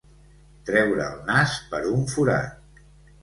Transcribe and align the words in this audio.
Treure 0.69 1.03
el 1.09 1.19
nas 1.27 1.53
per 1.73 1.81
un 1.97 2.01
forat. 2.13 2.81